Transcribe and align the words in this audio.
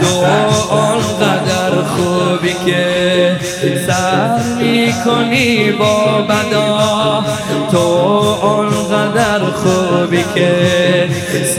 تو 0.00 0.26
آنقدر 0.70 1.82
خوبی 1.82 2.54
که 2.66 3.36
سر 3.86 4.38
می‌کنی 4.58 5.72
با 5.72 6.22
بدا 6.22 7.24
تو 7.70 7.78
خوبی 10.06 10.24
که 10.34 11.08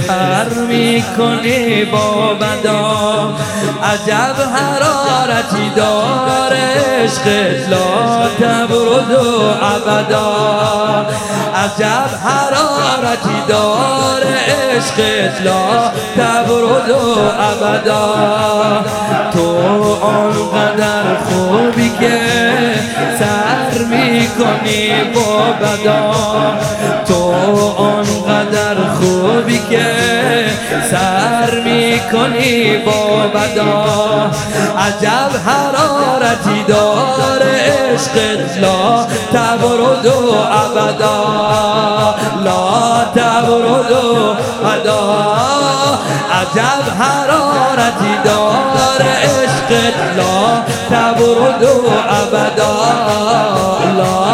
سر 0.08 0.50
می‌کنی 0.68 1.86
با 1.86 2.34
بدا 2.34 3.36
عجب 3.84 4.36
حرارتی 4.56 5.72
داره 5.76 6.68
عشق 7.04 7.28
لا 7.70 8.28
تبرد 8.28 9.12
و 9.12 9.42
ابدا. 9.76 11.06
عجب 11.56 12.10
حرارتی 12.24 13.44
داره 13.48 14.38
عشق 14.76 15.00
لا 15.44 15.92
تبرد 16.18 16.90
و 16.90 17.20
ابدا. 17.40 18.16
تو 19.34 19.58
آنقدر 20.02 21.18
خوبی 21.26 21.92
که 22.00 22.20
سر 23.20 23.84
می‌کنی 23.84 25.04
با 25.16 25.52
بدا 25.62 26.14
تو 27.08 27.34
آنقدر 28.68 28.94
خوبی 28.94 29.60
که 29.70 29.86
سر 30.92 31.60
می‌کنی 31.66 32.78
با 32.78 33.28
بدا 33.28 34.32
عجب 34.78 35.32
حرارتی 35.46 36.64
داره 36.68 37.52
عشقت 37.94 38.58
لا 38.62 39.06
تبرد 39.34 40.06
و 40.06 40.36
ابدا. 40.52 42.16
لا 42.44 43.04
تبرد 43.16 43.92
و 43.92 44.36
ابدا. 44.66 45.28
عجب 46.32 46.84
حرارتی 47.00 48.18
داره 48.26 49.12
عشقت 49.24 49.98
لا 50.18 50.64
تبرد 50.90 51.64
و 51.64 51.90
ابدا. 52.10 52.78
لا 53.98 54.27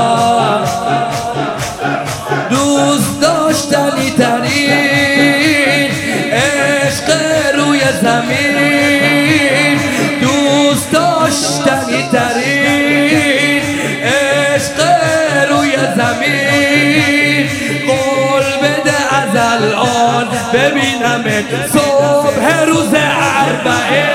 زمین 8.44 9.80
دوست 10.22 10.92
داشتنی 10.92 12.10
ترین 12.12 13.64
عشق 14.04 14.80
روی 15.50 15.72
زمین. 15.96 17.48
قول 17.88 18.44
بده 18.62 18.98
از 19.16 19.36
الان 19.36 20.28
ببینم 20.54 21.24
صبح 21.74 22.64
روز 22.66 22.94
اربعه. 22.94 24.06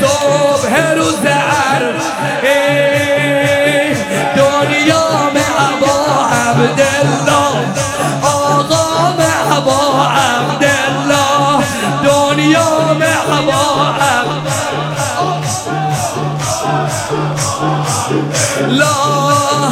صبح 0.00 0.92
روز 0.94 1.24
اربعه. 1.74 2.81
لا 18.68 18.94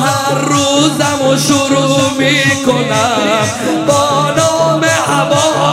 هر 0.04 0.38
روزم 0.38 1.28
و 1.28 1.36
شروع 1.36 2.10
می‌کنم. 2.18 3.48
با 3.88 4.30
نام 4.36 4.84
عبا 4.84 5.69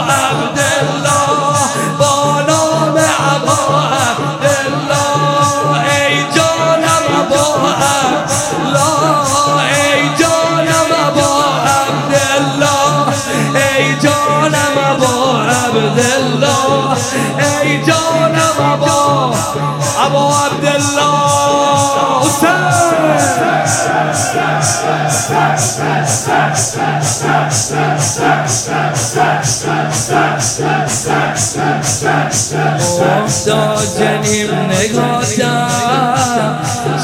محتاجنیم 33.00 34.50
نگاتم 34.70 35.68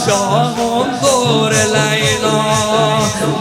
شاهم 0.06 0.87
بور 1.00 1.53
لیلا. 1.53 2.43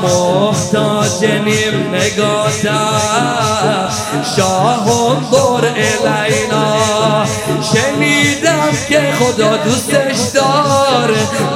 محتاجنیم 0.03 1.75
نگاتم 1.95 3.89
شاهم 4.35 5.19
بور 5.31 5.63
لیلا. 5.73 7.25
شنیدم 7.73 8.69
که 8.89 9.01
خدا 9.19 9.57
دوستش 9.57 10.17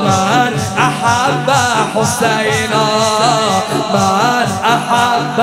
من 0.03 0.53
احب 0.77 1.49
حسینا 1.95 2.87
من 3.93 4.47
احب 4.63 5.39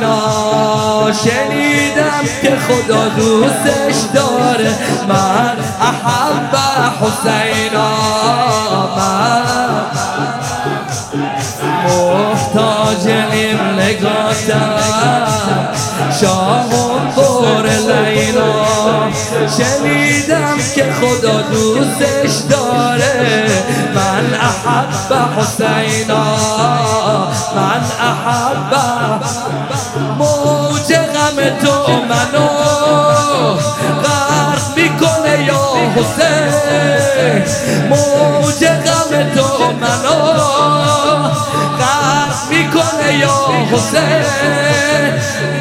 نا 0.00 1.12
شنیدم 1.12 2.24
که 2.42 2.52
خدا 2.68 3.08
دوستش 3.08 3.96
داره. 4.14 4.70
من 5.08 5.56
احب 5.80 6.54
حسینا 7.00 7.88
من 8.96 9.42
محتاج 11.84 13.08
نگاتم 13.78 14.78
شاهم 16.20 17.12
بور 17.16 17.66
لیلا. 17.66 18.54
شنیدم 19.58 20.27
خدا 21.00 21.40
دوستش 21.40 22.34
داره. 22.50 23.46
من 23.94 24.34
احب 24.34 25.10
حسینا. 25.38 26.24
من 27.56 27.82
احب 28.00 28.72
موج 30.18 30.88
غم 30.92 31.38
تو 31.62 31.92
منو. 32.10 32.48
غرق 34.04 34.64
می‌کنه 34.76 35.34
یا 35.44 35.64
حسین. 35.96 37.42
موج 37.88 38.60
غم 38.64 39.12
تو 39.34 39.48
منو. 39.80 40.07
یا 43.20 43.48
حسین 43.72 44.24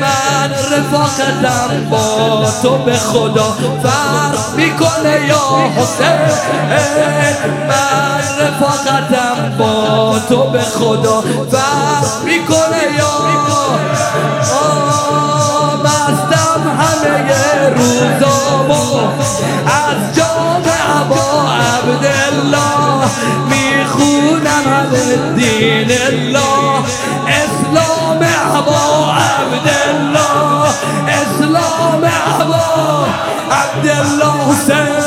من 0.01 0.49
رفاقتم 0.71 1.89
با 1.89 2.51
تو 2.61 2.77
به 2.77 2.97
خدا 2.97 3.57
فرق 3.83 4.55
می‌کنه 4.55 5.27
یا 5.27 5.71
حسین؟ 5.77 6.17
من 7.67 8.45
رفاقتم 8.45 9.57
با 9.57 10.19
تو 10.29 10.43
به 10.43 10.61
خدا 10.61 11.23
فرق 11.51 12.23
می‌کنه 12.23 12.97
یا 12.97 13.17
مستم 15.83 16.61
همه 16.79 17.33
روزامو 17.75 18.99
از 19.65 20.15
جام 20.15 20.63
عبا 20.99 21.51
عبدالله 21.51 23.09
می‌خونم 23.49 24.67
همه 24.67 25.35
دین 25.35 25.91
الله. 26.07 26.86
اسلام 28.57 28.69
عبا 28.69 29.13
عبدالله 29.13 30.69
اسلام 31.07 32.05
عبا 32.05 33.07
عبدالله 33.51 34.53
حسین 34.53 34.97